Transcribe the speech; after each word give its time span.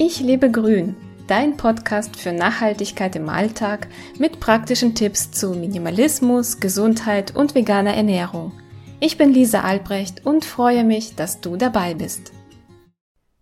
Ich 0.00 0.20
lebe 0.20 0.48
grün, 0.48 0.94
dein 1.26 1.56
Podcast 1.56 2.14
für 2.14 2.30
Nachhaltigkeit 2.30 3.16
im 3.16 3.28
Alltag 3.28 3.88
mit 4.16 4.38
praktischen 4.38 4.94
Tipps 4.94 5.32
zu 5.32 5.50
Minimalismus, 5.54 6.60
Gesundheit 6.60 7.34
und 7.34 7.56
veganer 7.56 7.94
Ernährung. 7.94 8.52
Ich 9.00 9.18
bin 9.18 9.32
Lisa 9.32 9.62
Albrecht 9.62 10.24
und 10.24 10.44
freue 10.44 10.84
mich, 10.84 11.16
dass 11.16 11.40
du 11.40 11.56
dabei 11.56 11.94
bist. 11.94 12.32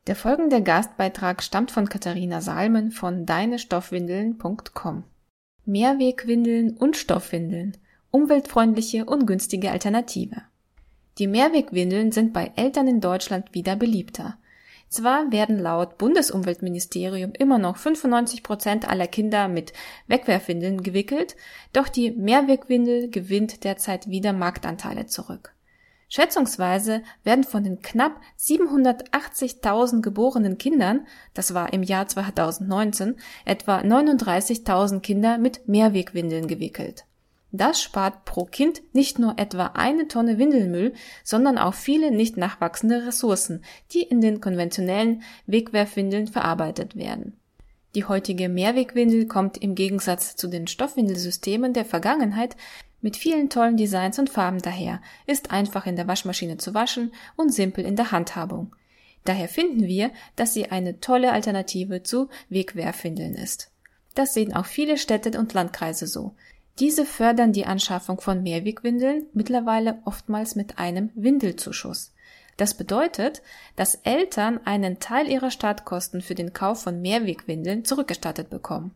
Der 0.06 0.16
folgende 0.16 0.62
Gastbeitrag 0.62 1.42
stammt 1.42 1.72
von 1.72 1.90
Katharina 1.90 2.40
Salmen 2.40 2.90
von 2.90 3.26
deinestoffwindeln.com. 3.26 5.04
Mehrwegwindeln 5.66 6.74
und 6.78 6.96
Stoffwindeln. 6.96 7.76
Umweltfreundliche 8.10 9.04
und 9.04 9.26
günstige 9.26 9.72
Alternative. 9.72 10.40
Die 11.18 11.26
Mehrwegwindeln 11.26 12.12
sind 12.12 12.32
bei 12.32 12.52
Eltern 12.56 12.88
in 12.88 13.02
Deutschland 13.02 13.52
wieder 13.52 13.76
beliebter. 13.76 14.38
Zwar 14.88 15.32
werden 15.32 15.58
laut 15.58 15.98
Bundesumweltministerium 15.98 17.32
immer 17.32 17.58
noch 17.58 17.76
95 17.76 18.42
Prozent 18.42 18.88
aller 18.88 19.08
Kinder 19.08 19.48
mit 19.48 19.72
Wegwerfwindeln 20.06 20.82
gewickelt, 20.82 21.36
doch 21.72 21.88
die 21.88 22.12
Mehrwegwindel 22.12 23.10
gewinnt 23.10 23.64
derzeit 23.64 24.08
wieder 24.08 24.32
Marktanteile 24.32 25.06
zurück. 25.06 25.56
Schätzungsweise 26.08 27.02
werden 27.24 27.42
von 27.42 27.64
den 27.64 27.82
knapp 27.82 28.20
780.000 28.38 30.02
geborenen 30.02 30.56
Kindern, 30.56 31.06
das 31.34 31.52
war 31.52 31.72
im 31.72 31.82
Jahr 31.82 32.06
2019, 32.06 33.16
etwa 33.44 33.78
39.000 33.78 35.00
Kinder 35.00 35.36
mit 35.36 35.66
Mehrwegwindeln 35.66 36.46
gewickelt. 36.46 37.05
Das 37.56 37.80
spart 37.82 38.24
pro 38.24 38.44
Kind 38.44 38.82
nicht 38.92 39.18
nur 39.18 39.38
etwa 39.38 39.68
eine 39.74 40.08
Tonne 40.08 40.38
Windelmüll, 40.38 40.92
sondern 41.24 41.58
auch 41.58 41.74
viele 41.74 42.10
nicht 42.10 42.36
nachwachsende 42.36 43.06
Ressourcen, 43.06 43.62
die 43.92 44.02
in 44.02 44.20
den 44.20 44.40
konventionellen 44.40 45.22
Wegwerfwindeln 45.46 46.26
verarbeitet 46.26 46.96
werden. 46.96 47.34
Die 47.94 48.04
heutige 48.04 48.50
Mehrwegwindel 48.50 49.26
kommt 49.26 49.56
im 49.56 49.74
Gegensatz 49.74 50.36
zu 50.36 50.48
den 50.48 50.66
Stoffwindelsystemen 50.66 51.72
der 51.72 51.86
Vergangenheit 51.86 52.56
mit 53.00 53.16
vielen 53.16 53.48
tollen 53.48 53.76
Designs 53.76 54.18
und 54.18 54.28
Farben 54.28 54.60
daher, 54.60 55.00
ist 55.26 55.50
einfach 55.50 55.86
in 55.86 55.96
der 55.96 56.08
Waschmaschine 56.08 56.58
zu 56.58 56.74
waschen 56.74 57.12
und 57.36 57.54
simpel 57.54 57.86
in 57.86 57.96
der 57.96 58.10
Handhabung. 58.10 58.74
Daher 59.24 59.48
finden 59.48 59.86
wir, 59.86 60.10
dass 60.34 60.52
sie 60.52 60.70
eine 60.70 61.00
tolle 61.00 61.32
Alternative 61.32 62.02
zu 62.02 62.28
Wegwerfwindeln 62.48 63.34
ist. 63.34 63.70
Das 64.14 64.34
sehen 64.34 64.54
auch 64.54 64.66
viele 64.66 64.98
Städte 64.98 65.38
und 65.38 65.52
Landkreise 65.52 66.06
so. 66.06 66.34
Diese 66.78 67.06
fördern 67.06 67.52
die 67.52 67.64
Anschaffung 67.64 68.20
von 68.20 68.42
Mehrwegwindeln 68.42 69.26
mittlerweile 69.32 69.98
oftmals 70.04 70.56
mit 70.56 70.78
einem 70.78 71.10
Windelzuschuss. 71.14 72.12
Das 72.58 72.74
bedeutet, 72.74 73.42
dass 73.76 73.96
Eltern 73.96 74.60
einen 74.64 74.98
Teil 74.98 75.28
ihrer 75.28 75.50
Startkosten 75.50 76.20
für 76.20 76.34
den 76.34 76.52
Kauf 76.52 76.82
von 76.82 77.00
Mehrwegwindeln 77.00 77.84
zurückgestattet 77.84 78.50
bekommen. 78.50 78.94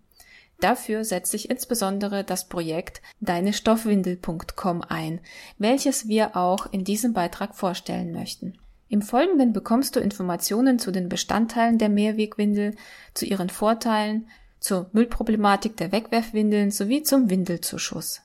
Dafür 0.60 1.04
setzt 1.04 1.32
sich 1.32 1.48
insbesondere 1.48 2.22
das 2.22 2.48
Projekt 2.48 3.00
deinestoffwindel.com 3.20 4.82
ein, 4.82 5.20
welches 5.56 6.06
wir 6.06 6.36
auch 6.36 6.70
in 6.70 6.84
diesem 6.84 7.14
Beitrag 7.14 7.54
vorstellen 7.54 8.12
möchten. 8.12 8.58
Im 8.88 9.02
Folgenden 9.02 9.52
bekommst 9.52 9.96
du 9.96 10.00
Informationen 10.00 10.78
zu 10.78 10.90
den 10.90 11.08
Bestandteilen 11.08 11.78
der 11.78 11.88
Mehrwegwindel, 11.88 12.74
zu 13.14 13.24
ihren 13.24 13.48
Vorteilen, 13.48 14.28
zur 14.60 14.88
Müllproblematik 14.92 15.76
der 15.76 15.90
Wegwerfwindeln 15.90 16.70
sowie 16.70 17.02
zum 17.02 17.30
Windelzuschuss. 17.30 18.20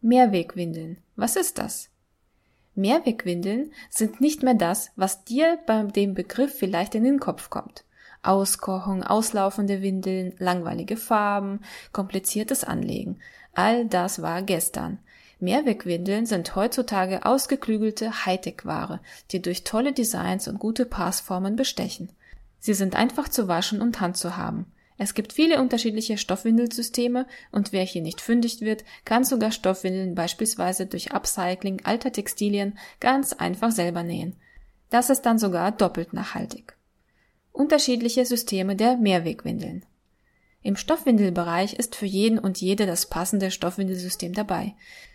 Mehrwegwindeln. 0.00 0.98
Was 1.16 1.36
ist 1.36 1.58
das? 1.58 1.88
Mehrwegwindeln 2.74 3.72
sind 3.90 4.20
nicht 4.20 4.42
mehr 4.42 4.54
das, 4.54 4.90
was 4.96 5.24
dir 5.24 5.58
bei 5.66 5.82
dem 5.82 6.14
Begriff 6.14 6.56
vielleicht 6.56 6.94
in 6.94 7.04
den 7.04 7.20
Kopf 7.20 7.50
kommt. 7.50 7.84
Auskochung, 8.22 9.02
auslaufende 9.02 9.82
Windeln, 9.82 10.34
langweilige 10.38 10.96
Farben, 10.96 11.60
kompliziertes 11.92 12.64
Anlegen. 12.64 13.18
All 13.52 13.86
das 13.86 14.22
war 14.22 14.42
gestern. 14.42 14.98
Mehrwegwindeln 15.40 16.24
sind 16.24 16.54
heutzutage 16.54 17.26
ausgeklügelte 17.26 18.24
Hightech-Ware, 18.24 19.00
die 19.32 19.42
durch 19.42 19.64
tolle 19.64 19.92
Designs 19.92 20.46
und 20.46 20.60
gute 20.60 20.86
Passformen 20.86 21.56
bestechen. 21.56 22.10
Sie 22.60 22.74
sind 22.74 22.94
einfach 22.94 23.28
zu 23.28 23.48
waschen 23.48 23.82
und 23.82 24.00
handzuhaben. 24.00 24.66
Es 24.98 25.14
gibt 25.14 25.32
viele 25.32 25.60
unterschiedliche 25.60 26.18
Stoffwindelsysteme 26.18 27.26
und 27.50 27.72
wer 27.72 27.84
hier 27.84 28.02
nicht 28.02 28.20
fündig 28.20 28.60
wird, 28.60 28.84
kann 29.04 29.24
sogar 29.24 29.50
Stoffwindeln 29.50 30.14
beispielsweise 30.14 30.86
durch 30.86 31.12
Upcycling 31.12 31.82
alter 31.84 32.12
Textilien 32.12 32.78
ganz 33.00 33.32
einfach 33.32 33.72
selber 33.72 34.02
nähen. 34.02 34.36
Das 34.90 35.10
ist 35.10 35.22
dann 35.22 35.38
sogar 35.38 35.72
doppelt 35.72 36.12
nachhaltig. 36.12 36.76
Unterschiedliche 37.52 38.24
Systeme 38.26 38.76
der 38.76 38.96
Mehrwegwindeln. 38.96 39.84
Im 40.62 40.76
Stoffwindelbereich 40.76 41.74
ist 41.74 41.96
für 41.96 42.06
jeden 42.06 42.38
und 42.38 42.60
jede 42.60 42.86
das 42.86 43.06
passende 43.06 43.50
Stoffwindelsystem 43.50 44.32
dabei. 44.32 44.74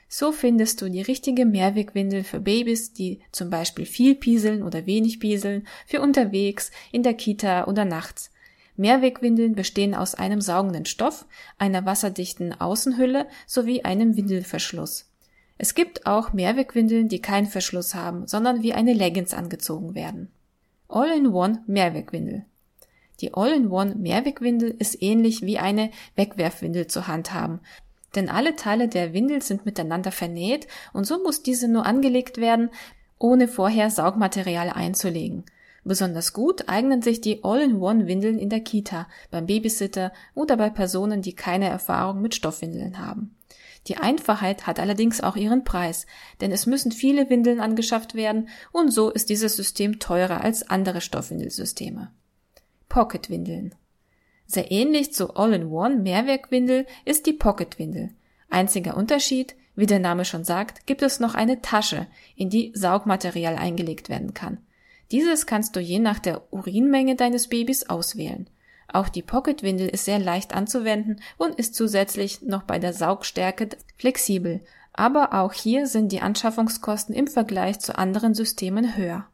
So 0.10 0.32
findest 0.32 0.82
du 0.82 0.90
die 0.90 1.02
richtige 1.02 1.46
Mehrwegwindel 1.46 2.24
für 2.24 2.40
Babys, 2.40 2.94
die 2.94 3.22
zum 3.32 3.50
Beispiel 3.50 3.86
viel 3.86 4.16
pieseln 4.16 4.64
oder 4.64 4.86
wenig 4.86 5.20
pieseln, 5.20 5.68
für 5.86 6.02
unterwegs, 6.02 6.72
in 6.92 7.04
der 7.04 7.14
Kita 7.14 7.66
oder 7.66 7.86
nachts, 7.86 8.32
Mehrwegwindeln 8.78 9.56
bestehen 9.56 9.94
aus 9.96 10.16
einem 10.16 10.40
saugenden 10.40 10.86
Stoff, 10.86 11.26
einer 11.58 11.86
wasserdichten 11.86 12.60
Außenhülle 12.60 13.28
sowie 13.46 13.84
einem 13.84 14.16
Windelverschluss. 14.16 15.12
Es 15.58 15.74
gibt 15.74 16.06
auch 16.06 16.34
Mehrwegwindeln, 16.34 17.10
die 17.10 17.22
keinen 17.22 17.48
Verschluss 17.48 17.96
haben, 17.96 18.28
sondern 18.28 18.62
wie 18.62 18.74
eine 18.74 18.94
Leggings 18.94 19.34
angezogen 19.34 19.96
werden. 19.96 20.32
All-in-One 20.88 21.64
Mehrwegwindel. 21.68 22.46
Die 23.20 23.34
All-in-One 23.34 23.96
Mehrwegwindel 23.96 24.76
ist 24.78 25.02
ähnlich 25.02 25.42
wie 25.42 25.58
eine 25.58 25.90
Wegwerfwindel 26.16 26.88
zu 26.88 27.08
handhaben, 27.08 27.60
denn 28.16 28.30
alle 28.30 28.56
Teile 28.56 28.88
der 28.88 29.14
Windel 29.14 29.42
sind 29.42 29.66
miteinander 29.66 30.12
vernäht 30.12 30.68
und 30.94 31.06
so 31.06 31.22
muss 31.22 31.44
diese 31.44 31.68
nur 31.68 31.86
angelegt 31.86 32.38
werden, 32.38 32.70
ohne 33.20 33.48
vorher 33.48 33.90
Saugmaterial 33.90 34.70
einzulegen. 34.70 35.46
Besonders 35.88 36.34
gut 36.34 36.68
eignen 36.68 37.02
sich 37.02 37.22
die 37.22 37.46
All-in-One-Windeln 37.46 38.38
in 38.38 38.50
der 38.50 38.60
Kita, 38.60 39.08
beim 39.32 39.46
Babysitter 39.46 40.12
oder 40.36 40.58
bei 40.58 40.70
Personen, 40.70 41.22
die 41.22 41.32
keine 41.32 41.70
Erfahrung 41.70 42.22
mit 42.22 42.36
Stoffwindeln 42.36 43.00
haben. 43.00 43.38
Die 43.88 43.96
Einfachheit 43.96 44.68
hat 44.68 44.82
allerdings 44.82 45.22
auch 45.22 45.38
ihren 45.38 45.64
Preis, 45.64 46.06
denn 46.42 46.52
es 46.52 46.66
müssen 46.66 46.92
viele 46.92 47.30
Windeln 47.30 47.62
angeschafft 47.62 48.16
werden 48.16 48.50
und 48.74 48.92
so 48.92 49.10
ist 49.10 49.30
dieses 49.30 49.56
System 49.56 49.98
teurer 50.00 50.42
als 50.42 50.70
andere 50.70 51.00
Stoffwindelsysteme. 51.00 52.12
Pocket-Windeln. 52.90 53.74
Sehr 54.46 54.70
ähnlich 54.70 55.14
zu 55.14 55.38
All-in-One 55.38 56.00
Mehrwerkwindel 56.00 56.86
ist 57.06 57.28
die 57.28 57.34
Pocket-Windel. 57.34 58.10
Einziger 58.50 58.98
Unterschied, 58.98 59.56
wie 59.78 59.86
der 59.86 60.00
Name 60.00 60.26
schon 60.26 60.44
sagt, 60.44 60.86
gibt 60.86 61.02
es 61.02 61.22
noch 61.22 61.34
eine 61.34 61.62
Tasche, 61.62 62.08
in 62.36 62.50
die 62.50 62.74
Saugmaterial 62.76 63.56
eingelegt 63.56 64.10
werden 64.10 64.34
kann. 64.34 64.58
Dieses 65.12 65.46
kannst 65.46 65.76
du 65.76 65.80
je 65.80 66.00
nach 66.00 66.20
der 66.20 66.52
Urinmenge 66.52 67.16
deines 67.16 67.48
Babys 67.48 67.90
auswählen. 67.90 68.50
Auch 68.92 69.10
die 69.10 69.22
Pocketwindel 69.22 69.90
ist 69.90 70.06
sehr 70.06 70.20
leicht 70.20 70.54
anzuwenden 70.54 71.22
und 71.38 71.56
ist 71.56 71.76
zusätzlich 71.76 72.42
noch 72.42 72.64
bei 72.64 72.80
der 72.80 72.94
Saugstärke 72.94 73.70
flexibel. 73.98 74.62
Aber 74.94 75.34
auch 75.34 75.54
hier 75.54 75.88
sind 75.88 76.12
die 76.12 76.22
Anschaffungskosten 76.22 77.14
im 77.14 77.28
Vergleich 77.28 77.80
zu 77.80 77.98
anderen 77.98 78.34
Systemen 78.34 78.96
höher. 78.96 79.28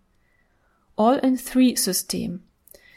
All-in-Three-System. 0.96 2.44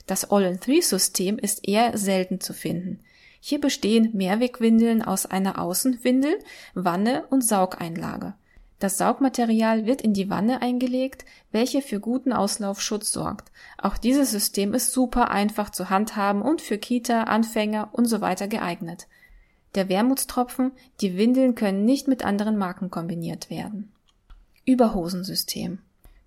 Das 0.07 0.31
All-in-Three-System 0.31 1.39
ist 1.39 1.67
eher 1.67 1.97
selten 1.97 2.41
zu 2.41 2.53
finden. 2.53 3.01
Hier 3.41 3.61
bestehen 3.61 4.11
Mehrwegwindeln 4.15 5.03
aus 5.03 5.27
einer 5.27 5.61
Außenwindel, 5.61 6.39
Wanne 6.75 7.27
und 7.31 7.45
Saugeinlage. 7.45 8.35
Das 8.79 8.99
Saugmaterial 8.99 9.87
wird 9.87 10.03
in 10.03 10.13
die 10.13 10.29
Wanne 10.29 10.61
eingelegt, 10.61 11.25
welche 11.51 11.81
für 11.81 11.99
guten 11.99 12.33
Auslaufschutz 12.33 13.11
sorgt. 13.11 13.51
Auch 13.79 13.97
dieses 13.97 14.31
System 14.31 14.75
ist 14.75 14.93
super 14.93 15.31
einfach 15.31 15.71
zu 15.71 15.89
handhaben 15.89 16.43
und 16.43 16.61
für 16.61 16.77
Kita, 16.77 17.23
Anfänger 17.23 17.89
und 17.93 18.05
so 18.05 18.21
weiter 18.21 18.49
geeignet. 18.49 19.07
Der 19.75 19.89
Wermutstropfen, 19.89 20.73
die 21.01 21.17
Windeln 21.17 21.55
können 21.55 21.85
nicht 21.85 22.07
mit 22.07 22.25
anderen 22.25 22.59
Marken 22.59 22.91
kombiniert 22.91 23.49
werden. 23.49 23.93
Überhosensystem. 24.67 25.79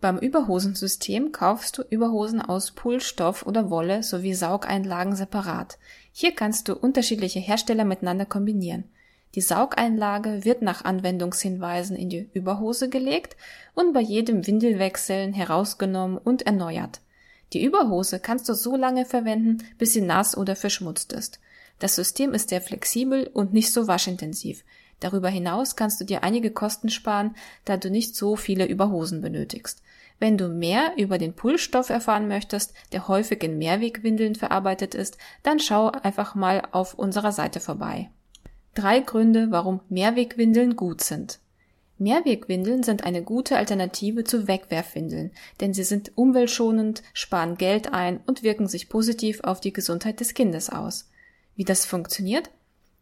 Beim 0.02 0.18
Überhosensystem 0.18 1.32
kaufst 1.32 1.78
du 1.78 1.82
Überhosen 1.82 2.42
aus 2.42 2.72
Pullstoff 2.72 3.46
oder 3.46 3.70
Wolle 3.70 4.02
sowie 4.02 4.34
Saugeinlagen 4.34 5.16
separat. 5.16 5.78
Hier 6.14 6.34
kannst 6.34 6.68
du 6.70 6.76
unterschiedliche 6.76 7.40
Hersteller 7.40 7.84
miteinander 7.86 8.26
kombinieren. 8.26 8.86
Die 9.36 9.42
Saugeinlage 9.42 10.44
wird 10.44 10.62
nach 10.64 10.86
Anwendungshinweisen 10.86 11.96
in 11.96 12.10
die 12.10 12.30
Überhose 12.34 12.90
gelegt 12.90 13.38
und 13.76 13.94
bei 13.94 14.02
jedem 14.02 14.48
Windelwechseln 14.48 15.34
herausgenommen 15.34 16.18
und 16.18 16.48
erneuert. 16.48 17.02
Die 17.54 17.64
Überhose 17.64 18.20
kannst 18.20 18.50
du 18.50 18.54
so 18.54 18.76
lange 18.76 19.06
verwenden, 19.06 19.64
bis 19.78 19.94
sie 19.94 20.02
nass 20.02 20.36
oder 20.36 20.56
verschmutzt 20.56 21.14
ist. 21.14 21.40
Das 21.78 21.96
System 21.96 22.34
ist 22.34 22.50
sehr 22.50 22.62
flexibel 22.62 23.30
und 23.34 23.54
nicht 23.54 23.72
so 23.72 23.88
waschintensiv. 23.88 24.64
Darüber 25.00 25.30
hinaus 25.30 25.76
kannst 25.76 26.02
du 26.02 26.06
dir 26.06 26.24
einige 26.24 26.52
Kosten 26.52 26.90
sparen, 26.90 27.36
da 27.66 27.78
du 27.78 27.90
nicht 27.90 28.16
so 28.16 28.36
viele 28.36 28.66
Überhosen 28.66 29.22
benötigst. 29.22 29.82
Wenn 30.20 30.38
du 30.38 30.50
mehr 30.50 30.94
über 30.98 31.18
den 31.18 31.34
Pullstoff 31.34 31.90
erfahren 31.90 32.28
möchtest, 32.28 32.74
der 32.92 33.08
häufig 33.08 33.42
in 33.44 33.58
Mehrwegwindeln 33.58 34.36
verarbeitet 34.36 34.94
ist, 34.94 35.18
dann 35.44 35.60
schau 35.60 35.88
einfach 35.88 36.36
mal 36.36 36.64
auf 36.72 36.96
unserer 36.96 37.32
Seite 37.32 37.62
vorbei. 37.62 38.10
Drei 38.80 39.02
Gründe, 39.02 39.48
warum 39.52 39.82
Mehrwegwindeln 39.90 40.78
gut 40.78 41.02
sind. 41.02 41.40
Mehrwegwindeln 41.98 42.82
sind 42.82 43.04
eine 43.04 43.22
gute 43.24 43.58
Alternative 43.58 44.24
zu 44.24 44.48
Wegwerfwindeln, 44.48 45.32
denn 45.60 45.74
sie 45.74 45.84
sind 45.84 46.14
umweltschonend, 46.16 47.04
sparen 47.14 47.58
Geld 47.58 47.92
ein 47.92 48.22
und 48.26 48.42
wirken 48.42 48.70
sich 48.70 48.88
positiv 48.88 49.42
auf 49.44 49.60
die 49.60 49.74
Gesundheit 49.74 50.22
des 50.22 50.34
Kindes 50.34 50.70
aus. 50.70 51.10
Wie 51.58 51.66
das 51.66 51.86
funktioniert? 51.86 52.52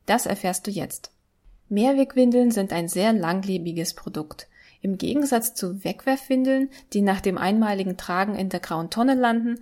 Das 0.08 0.26
erfährst 0.26 0.66
du 0.66 0.72
jetzt. 0.72 1.12
Mehrwegwindeln 1.70 2.50
sind 2.50 2.74
ein 2.74 2.88
sehr 2.88 3.14
langlebiges 3.14 3.94
Produkt. 3.94 4.48
Im 4.82 4.98
Gegensatz 4.98 5.54
zu 5.54 5.84
Wegwerfwindeln, 5.84 6.72
die 6.94 7.02
nach 7.02 7.22
dem 7.22 7.38
einmaligen 7.38 7.98
Tragen 7.98 8.34
in 8.34 8.50
der 8.50 8.62
grauen 8.62 8.90
Tonne 8.90 9.14
landen, 9.14 9.60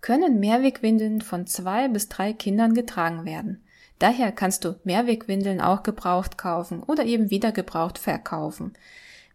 können 0.00 0.40
Mehrwegwindeln 0.40 1.20
von 1.20 1.46
zwei 1.46 1.88
bis 1.88 2.08
drei 2.08 2.32
Kindern 2.32 2.72
getragen 2.72 3.26
werden. 3.26 3.62
Daher 3.98 4.32
kannst 4.32 4.64
du 4.64 4.76
Mehrwegwindeln 4.84 5.60
auch 5.60 5.82
gebraucht 5.82 6.38
kaufen 6.38 6.82
oder 6.82 7.04
eben 7.04 7.30
wieder 7.30 7.52
gebraucht 7.52 7.98
verkaufen. 7.98 8.74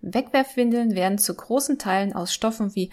Wegwerfwindeln 0.02 0.96
werden 0.96 1.18
zu 1.18 1.34
großen 1.34 1.80
Teilen 1.80 2.14
aus 2.14 2.34
Stoffen 2.34 2.76
wie 2.76 2.90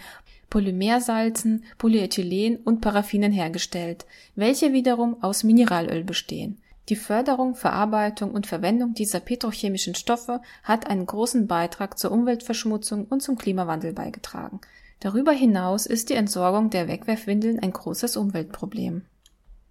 Polymersalzen, 0.49 1.63
Polyethylen 1.77 2.57
und 2.57 2.81
Paraffinen 2.81 3.31
hergestellt, 3.31 4.05
welche 4.35 4.73
wiederum 4.73 5.21
aus 5.23 5.43
Mineralöl 5.43 6.03
bestehen. 6.03 6.61
Die 6.89 6.95
Förderung, 6.97 7.55
Verarbeitung 7.55 8.31
und 8.31 8.47
Verwendung 8.47 8.93
dieser 8.93 9.21
petrochemischen 9.21 9.95
Stoffe 9.95 10.41
hat 10.63 10.87
einen 10.87 11.05
großen 11.05 11.47
Beitrag 11.47 11.97
zur 11.97 12.11
Umweltverschmutzung 12.11 13.05
und 13.05 13.21
zum 13.21 13.37
Klimawandel 13.37 13.93
beigetragen. 13.93 14.59
Darüber 14.99 15.31
hinaus 15.31 15.85
ist 15.85 16.09
die 16.09 16.15
Entsorgung 16.15 16.69
der 16.69 16.87
Wegwerfwindeln 16.87 17.59
ein 17.59 17.71
großes 17.71 18.17
Umweltproblem. 18.17 19.03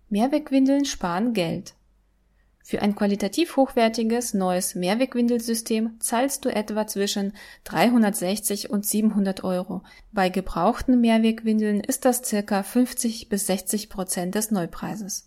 Mehrwegwindeln 0.08 0.86
sparen 0.86 1.34
Geld. 1.34 1.74
Für 2.62 2.82
ein 2.82 2.94
qualitativ 2.94 3.56
hochwertiges 3.56 4.34
neues 4.34 4.74
Mehrwegwindelsystem 4.74 5.98
zahlst 5.98 6.44
du 6.44 6.50
etwa 6.50 6.86
zwischen 6.86 7.32
360 7.64 8.70
und 8.70 8.86
700 8.86 9.42
Euro. 9.42 9.82
Bei 10.12 10.28
gebrauchten 10.28 11.00
Mehrwegwindeln 11.00 11.80
ist 11.80 12.04
das 12.04 12.22
circa 12.22 12.62
50 12.62 13.28
bis 13.28 13.46
60 13.46 13.88
Prozent 13.88 14.34
des 14.34 14.50
Neupreises. 14.50 15.26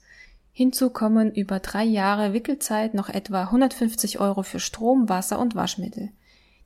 Hinzu 0.51 0.91
kommen 0.91 1.33
über 1.33 1.59
drei 1.59 1.83
Jahre 1.83 2.31
Wickelzeit 2.33 2.94
noch 2.94 3.09
etwa 3.09 3.41
150 3.41 4.19
Euro 4.19 4.44
für 4.44 4.59
Strom, 4.59 5.09
Wasser 5.09 5.39
und 5.39 5.56
Waschmittel. 5.56 6.12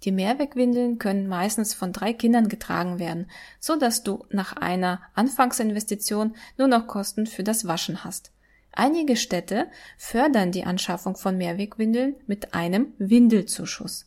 Die 0.04 0.12
Mehrwegwindeln 0.12 1.00
können 1.00 1.28
meistens 1.28 1.74
von 1.74 1.94
drei 1.94 2.14
Kindern 2.14 2.50
getragen 2.50 3.00
werden, 3.00 3.32
so 3.60 3.78
dass 3.78 4.04
du 4.04 4.26
nach 4.30 4.54
einer 4.58 5.02
Anfangsinvestition 5.16 6.36
nur 6.58 6.68
noch 6.68 6.86
Kosten 6.88 7.26
für 7.26 7.44
das 7.44 7.66
Waschen 7.66 8.04
hast. 8.04 8.32
Einige 8.80 9.16
Städte 9.16 9.66
fördern 9.98 10.52
die 10.52 10.64
Anschaffung 10.64 11.16
von 11.16 11.36
Mehrwegwindeln 11.36 12.14
mit 12.28 12.54
einem 12.54 12.94
Windelzuschuss. 13.00 14.06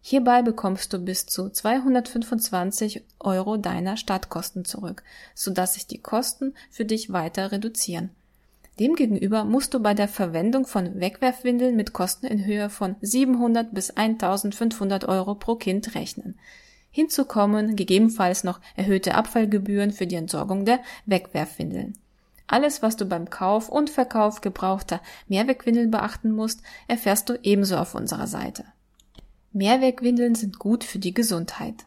Hierbei 0.00 0.40
bekommst 0.42 0.92
du 0.92 1.00
bis 1.00 1.26
zu 1.26 1.50
225 1.50 3.02
Euro 3.18 3.56
deiner 3.56 3.96
Stadtkosten 3.96 4.64
zurück, 4.64 5.02
sodass 5.34 5.74
sich 5.74 5.88
die 5.88 5.98
Kosten 5.98 6.54
für 6.70 6.84
dich 6.84 7.12
weiter 7.12 7.50
reduzieren. 7.50 8.10
Demgegenüber 8.78 9.42
musst 9.42 9.74
du 9.74 9.80
bei 9.80 9.94
der 9.94 10.06
Verwendung 10.06 10.64
von 10.64 11.00
Wegwerfwindeln 11.00 11.74
mit 11.74 11.92
Kosten 11.92 12.26
in 12.26 12.44
Höhe 12.44 12.70
von 12.70 12.94
700 13.00 13.74
bis 13.74 13.90
1500 13.90 15.08
Euro 15.08 15.34
pro 15.34 15.56
Kind 15.56 15.96
rechnen. 15.96 16.38
Hinzu 16.92 17.24
kommen 17.24 17.74
gegebenenfalls 17.74 18.44
noch 18.44 18.60
erhöhte 18.76 19.16
Abfallgebühren 19.16 19.90
für 19.90 20.06
die 20.06 20.14
Entsorgung 20.14 20.64
der 20.64 20.78
Wegwerfwindeln. 21.06 21.98
Alles, 22.54 22.82
was 22.82 22.94
du 22.94 23.04
beim 23.04 23.30
Kauf 23.30 23.68
und 23.68 23.90
Verkauf 23.90 24.40
gebrauchter 24.40 25.00
Mehrwegwindeln 25.26 25.90
beachten 25.90 26.30
musst, 26.30 26.62
erfährst 26.86 27.28
du 27.28 27.36
ebenso 27.42 27.76
auf 27.76 27.96
unserer 27.96 28.28
Seite. 28.28 28.64
Mehrwegwindeln 29.52 30.36
sind 30.36 30.60
gut 30.60 30.84
für 30.84 31.00
die 31.00 31.12
Gesundheit. 31.12 31.84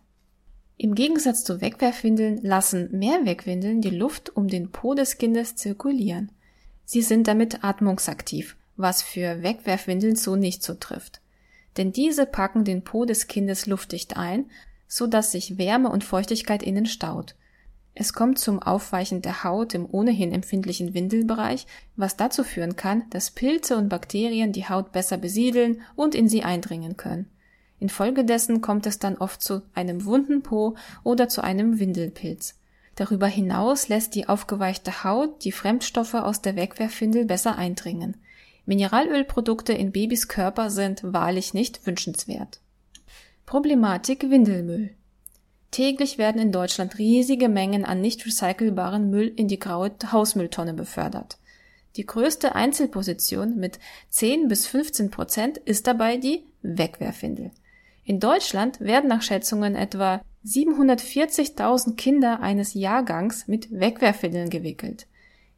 Im 0.76 0.94
Gegensatz 0.94 1.46
zu 1.46 1.62
Wegwerfwindeln 1.62 2.42
lassen 2.42 2.90
Mehrwegwindeln 2.92 3.80
die 3.80 3.92
Luft 3.92 4.36
um 4.36 4.50
den 4.50 4.70
Po 4.70 4.94
des 4.94 5.18
Kindes 5.18 5.56
zirkulieren. 5.56 6.34
Sie 6.84 7.02
sind 7.02 7.30
damit 7.30 7.64
atmungsaktiv, 7.64 8.58
was 8.76 9.02
für 9.02 9.44
Wegwerfwindeln 9.44 10.18
so 10.18 10.36
nicht 10.36 10.64
zutrifft. 10.64 11.22
Denn 11.78 11.94
diese 11.94 12.26
packen 12.26 12.66
den 12.66 12.84
Po 12.84 13.06
des 13.06 13.28
Kindes 13.28 13.68
luftdicht 13.68 14.18
ein, 14.18 14.52
so 14.86 15.08
dass 15.08 15.32
sich 15.32 15.58
Wärme 15.58 15.88
und 15.88 16.04
Feuchtigkeit 16.04 16.62
innen 16.62 16.88
staut 16.88 17.36
es 18.00 18.14
kommt 18.14 18.38
zum 18.38 18.62
Aufweichen 18.62 19.24
der 19.24 19.44
Haut 19.44 19.74
im 19.74 19.88
ohnehin 19.90 20.32
empfindlichen 20.32 20.94
Windelbereich, 20.94 21.66
was 21.96 22.16
dazu 22.16 22.44
führen 22.44 22.76
kann, 22.76 23.10
dass 23.10 23.32
Pilze 23.32 23.76
und 23.76 23.90
Bakterien 23.90 24.52
die 24.52 24.70
Haut 24.70 24.92
besser 24.92 25.18
besiedeln 25.18 25.82
und 25.96 26.14
in 26.14 26.30
sie 26.30 26.44
eindringen 26.44 26.96
können. 26.96 27.28
Infolgedessen 27.80 28.62
kommt 28.62 28.86
es 28.86 29.00
dann 29.00 29.18
oft 29.18 29.42
zu 29.42 29.64
einem 29.74 30.06
wunden 30.06 30.44
Po 30.44 30.76
oder 31.04 31.28
zu 31.28 31.44
einem 31.44 31.80
Windelpilz. 31.80 32.60
Darüber 32.94 33.26
hinaus 33.26 33.88
lässt 33.88 34.14
die 34.14 34.30
aufgeweichte 34.30 35.04
Haut 35.04 35.44
die 35.44 35.52
Fremdstoffe 35.52 36.14
aus 36.14 36.44
der 36.44 36.56
Wegwerfwindel 36.56 37.26
besser 37.26 37.58
eindringen. 37.58 38.18
Mineralölprodukte 38.68 39.74
in 39.74 39.92
Babys 39.92 40.28
Körper 40.28 40.70
sind 40.70 41.02
wahrlich 41.02 41.56
nicht 41.56 41.88
wünschenswert. 41.88 42.60
Problematik 43.48 44.30
Windelmüll 44.30 44.92
Täglich 45.72 46.18
werden 46.18 46.42
in 46.42 46.52
Deutschland 46.52 46.98
riesige 46.98 47.50
Mengen 47.50 47.86
an 47.86 48.02
nicht 48.02 48.26
recycelbaren 48.26 49.10
Müll 49.10 49.32
in 49.36 49.48
die 49.48 49.60
graue 49.60 49.92
Hausmülltonne 50.12 50.74
befördert. 50.74 51.38
Die 51.98 52.06
größte 52.06 52.56
Einzelposition 52.56 53.58
mit 53.58 53.80
10 54.10 54.48
bis 54.48 54.68
15 54.68 55.10
Prozent 55.10 55.58
ist 55.58 55.88
dabei 55.88 56.18
die 56.18 56.44
Wegwerfwindel. 56.62 57.52
In 58.06 58.20
Deutschland 58.20 58.80
werden 58.80 59.10
nach 59.10 59.22
Schätzungen 59.22 59.76
etwa 59.76 60.22
740.000 60.46 61.96
Kinder 61.96 62.40
eines 62.40 62.74
Jahrgangs 62.74 63.48
mit 63.48 63.68
Wegwerfwindeln 63.72 64.50
gewickelt. 64.50 65.08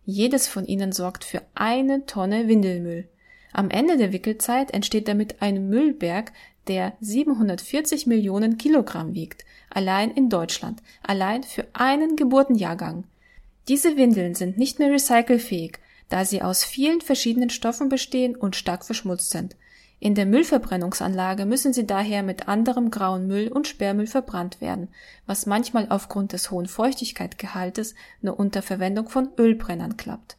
Jedes 0.06 0.47
von 0.47 0.65
ihnen 0.65 0.91
sorgt 0.91 1.23
für 1.23 1.44
eine 1.53 2.07
Tonne 2.07 2.47
Windelmüll. 2.47 3.07
Am 3.51 3.69
Ende 3.69 3.97
der 3.97 4.11
Wickelzeit 4.13 4.71
entsteht 4.71 5.07
damit 5.07 5.41
ein 5.41 5.69
Müllberg, 5.69 6.31
der 6.69 6.94
740 7.01 8.07
Millionen 8.07 8.57
Kilogramm 8.57 9.13
wiegt, 9.16 9.44
allein 9.69 10.12
in 10.12 10.30
Deutschland, 10.30 10.81
allein 11.04 11.44
für 11.44 11.66
einen 11.74 12.16
Geburtenjahrgang. 12.16 13.04
Diese 13.68 13.98
Windeln 13.98 14.36
sind 14.36 14.57
nicht 14.57 14.80
mehr 14.80 14.92
recycelfähig, 14.92 15.80
da 16.07 16.25
sie 16.25 16.42
aus 16.42 16.63
vielen 16.63 17.02
verschiedenen 17.02 17.49
Stoffen 17.49 17.90
bestehen 17.90 18.35
und 18.35 18.56
stark 18.56 18.85
verschmutzt 18.85 19.31
sind. 19.31 19.56
In 19.99 20.16
der 20.16 20.26
Müllverbrennungsanlage 20.26 21.45
müssen 21.45 21.73
sie 21.73 21.85
daher 21.85 22.23
mit 22.23 22.47
anderem 22.47 22.90
grauen 22.90 23.28
Müll 23.28 23.49
und 23.49 23.68
Sperrmüll 23.68 24.07
verbrannt 24.07 24.61
werden, 24.61 24.88
was 25.26 25.45
manchmal 25.45 25.88
aufgrund 25.90 26.31
des 26.31 26.52
hohen 26.52 26.68
Feuchtigkeitsgehaltes 26.68 27.95
nur 28.21 28.40
unter 28.40 28.61
Verwendung 28.61 29.09
von 29.09 29.30
Ölbrennern 29.38 29.97
klappt. 29.97 30.39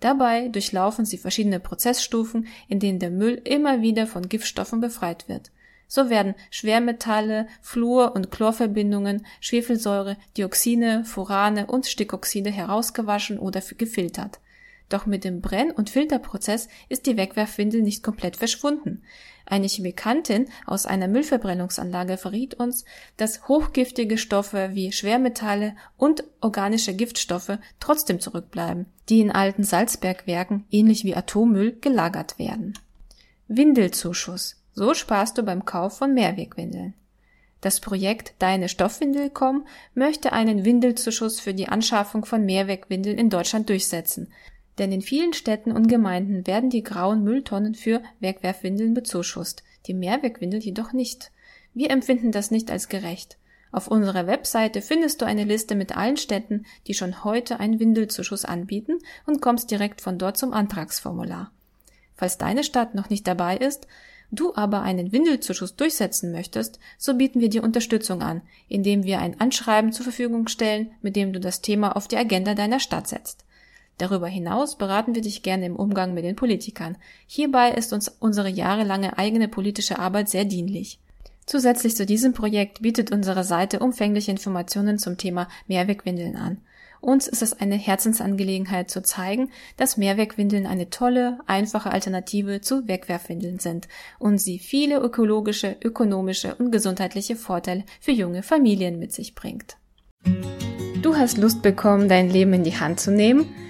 Dabei 0.00 0.48
durchlaufen 0.48 1.04
sie 1.04 1.18
verschiedene 1.18 1.60
Prozessstufen, 1.60 2.48
in 2.68 2.80
denen 2.80 2.98
der 2.98 3.10
Müll 3.10 3.40
immer 3.44 3.82
wieder 3.82 4.06
von 4.06 4.28
Giftstoffen 4.28 4.80
befreit 4.80 5.28
wird. 5.28 5.50
So 5.86 6.08
werden 6.08 6.34
Schwermetalle, 6.50 7.48
Fluor- 7.60 8.14
und 8.14 8.30
Chlorverbindungen, 8.30 9.26
Schwefelsäure, 9.40 10.16
Dioxine, 10.36 11.04
Furane 11.04 11.66
und 11.66 11.86
Stickoxide 11.86 12.50
herausgewaschen 12.50 13.38
oder 13.38 13.60
gefiltert. 13.76 14.38
Doch 14.90 15.06
mit 15.06 15.24
dem 15.24 15.40
Brenn- 15.40 15.70
und 15.70 15.88
Filterprozess 15.88 16.68
ist 16.90 17.06
die 17.06 17.16
Wegwerfwindel 17.16 17.80
nicht 17.80 18.02
komplett 18.02 18.36
verschwunden. 18.36 19.02
Eine 19.46 19.66
Chemikantin 19.66 20.48
aus 20.66 20.84
einer 20.84 21.08
Müllverbrennungsanlage 21.08 22.18
verriet 22.18 22.54
uns, 22.54 22.84
dass 23.16 23.48
hochgiftige 23.48 24.18
Stoffe 24.18 24.70
wie 24.74 24.92
Schwermetalle 24.92 25.74
und 25.96 26.24
organische 26.40 26.94
Giftstoffe 26.94 27.58
trotzdem 27.78 28.20
zurückbleiben, 28.20 28.86
die 29.08 29.20
in 29.20 29.30
alten 29.30 29.64
Salzbergwerken 29.64 30.66
ähnlich 30.70 31.04
wie 31.04 31.16
Atommüll 31.16 31.78
gelagert 31.80 32.38
werden. 32.38 32.74
Windelzuschuss. 33.48 34.56
So 34.74 34.94
sparst 34.94 35.38
du 35.38 35.42
beim 35.42 35.64
Kauf 35.64 35.98
von 35.98 36.14
Mehrwegwindeln. 36.14 36.94
Das 37.60 37.80
Projekt 37.80 38.34
Deine 38.38 38.68
Stoffwindel.com 38.68 39.66
möchte 39.94 40.32
einen 40.32 40.64
Windelzuschuss 40.64 41.40
für 41.40 41.54
die 41.54 41.68
Anschaffung 41.68 42.24
von 42.24 42.44
Mehrwegwindeln 42.44 43.18
in 43.18 43.28
Deutschland 43.28 43.68
durchsetzen, 43.68 44.32
denn 44.80 44.90
in 44.90 45.02
vielen 45.02 45.34
Städten 45.34 45.72
und 45.72 45.88
Gemeinden 45.88 46.46
werden 46.46 46.70
die 46.70 46.82
grauen 46.82 47.22
Mülltonnen 47.22 47.74
für 47.74 48.02
Wegwerfwindeln 48.18 48.94
bezuschusst, 48.94 49.62
die 49.86 49.94
Mehrwegwindel 49.94 50.60
jedoch 50.60 50.92
nicht. 50.92 51.30
Wir 51.74 51.90
empfinden 51.90 52.32
das 52.32 52.50
nicht 52.50 52.70
als 52.70 52.88
gerecht. 52.88 53.36
Auf 53.72 53.88
unserer 53.88 54.26
Webseite 54.26 54.82
findest 54.82 55.20
du 55.20 55.26
eine 55.26 55.44
Liste 55.44 55.76
mit 55.76 55.96
allen 55.96 56.16
Städten, 56.16 56.64
die 56.86 56.94
schon 56.94 57.22
heute 57.22 57.60
einen 57.60 57.78
Windelzuschuss 57.78 58.44
anbieten 58.44 58.98
und 59.26 59.40
kommst 59.40 59.70
direkt 59.70 60.00
von 60.00 60.18
dort 60.18 60.36
zum 60.36 60.52
Antragsformular. 60.52 61.52
Falls 62.16 62.38
deine 62.38 62.64
Stadt 62.64 62.94
noch 62.94 63.10
nicht 63.10 63.26
dabei 63.28 63.56
ist, 63.56 63.86
du 64.32 64.54
aber 64.54 64.82
einen 64.82 65.12
Windelzuschuss 65.12 65.76
durchsetzen 65.76 66.32
möchtest, 66.32 66.78
so 66.98 67.14
bieten 67.14 67.40
wir 67.40 67.50
dir 67.50 67.62
Unterstützung 67.62 68.22
an, 68.22 68.42
indem 68.68 69.04
wir 69.04 69.20
ein 69.20 69.38
Anschreiben 69.40 69.92
zur 69.92 70.04
Verfügung 70.04 70.48
stellen, 70.48 70.92
mit 71.02 71.16
dem 71.16 71.32
du 71.32 71.38
das 71.38 71.60
Thema 71.60 71.96
auf 71.96 72.08
die 72.08 72.16
Agenda 72.16 72.54
deiner 72.54 72.80
Stadt 72.80 73.08
setzt. 73.08 73.44
Darüber 74.00 74.28
hinaus 74.28 74.78
beraten 74.78 75.14
wir 75.14 75.20
dich 75.20 75.42
gerne 75.42 75.66
im 75.66 75.76
Umgang 75.76 76.14
mit 76.14 76.24
den 76.24 76.34
Politikern. 76.34 76.96
Hierbei 77.26 77.72
ist 77.72 77.92
uns 77.92 78.08
unsere 78.08 78.48
jahrelange 78.48 79.18
eigene 79.18 79.46
politische 79.46 79.98
Arbeit 79.98 80.30
sehr 80.30 80.46
dienlich. 80.46 80.98
Zusätzlich 81.44 81.96
zu 81.96 82.06
diesem 82.06 82.32
Projekt 82.32 82.80
bietet 82.80 83.12
unsere 83.12 83.44
Seite 83.44 83.80
umfängliche 83.80 84.30
Informationen 84.30 84.98
zum 84.98 85.18
Thema 85.18 85.48
Mehrwegwindeln 85.66 86.36
an. 86.36 86.62
Uns 87.02 87.28
ist 87.28 87.42
es 87.42 87.52
eine 87.52 87.74
Herzensangelegenheit 87.74 88.90
zu 88.90 89.02
zeigen, 89.02 89.50
dass 89.76 89.98
Mehrwegwindeln 89.98 90.66
eine 90.66 90.88
tolle, 90.88 91.38
einfache 91.46 91.92
Alternative 91.92 92.62
zu 92.62 92.88
Wegwerfwindeln 92.88 93.58
sind 93.58 93.86
und 94.18 94.38
sie 94.38 94.58
viele 94.58 94.98
ökologische, 94.98 95.76
ökonomische 95.84 96.54
und 96.54 96.70
gesundheitliche 96.72 97.36
Vorteile 97.36 97.84
für 98.00 98.12
junge 98.12 98.42
Familien 98.42 98.98
mit 98.98 99.12
sich 99.12 99.34
bringt. 99.34 99.76
Du 101.02 101.16
hast 101.16 101.36
Lust 101.36 101.60
bekommen, 101.60 102.08
dein 102.08 102.30
Leben 102.30 102.54
in 102.54 102.64
die 102.64 102.78
Hand 102.78 102.98
zu 102.98 103.10
nehmen? 103.10 103.69